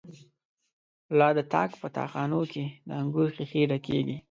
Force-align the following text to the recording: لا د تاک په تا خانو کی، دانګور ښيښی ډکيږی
لا 1.17 1.27
د 1.37 1.39
تاک 1.53 1.71
په 1.81 1.87
تا 1.95 2.05
خانو 2.11 2.41
کی، 2.53 2.65
دانګور 2.89 3.27
ښيښی 3.35 3.61
ډکيږی 3.69 4.17